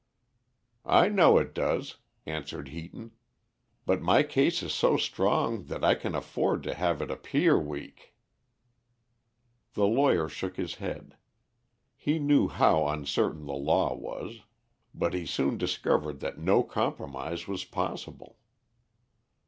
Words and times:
"I 0.83 1.09
know 1.09 1.37
it 1.37 1.53
does," 1.53 1.97
answered 2.25 2.69
Heaton. 2.69 3.11
"But 3.85 4.01
my 4.01 4.23
case 4.23 4.63
is 4.63 4.73
so 4.73 4.97
strong 4.97 5.65
that 5.65 5.85
I 5.85 5.93
can 5.93 6.15
afford 6.15 6.63
to 6.63 6.73
have 6.73 7.03
it 7.03 7.11
appear 7.11 7.59
weak." 7.59 8.15
The 9.75 9.85
lawyer 9.85 10.27
shook 10.27 10.57
his 10.57 10.77
head. 10.81 11.17
He 11.95 12.17
knew 12.17 12.47
how 12.47 12.87
uncertain 12.87 13.45
the 13.45 13.53
law 13.53 13.93
was. 13.93 14.39
But 14.91 15.13
he 15.13 15.27
soon 15.27 15.59
discovered 15.59 16.19
that 16.21 16.39
no 16.39 16.63
compromise 16.63 17.47
was 17.47 17.63
possible. 17.63 18.39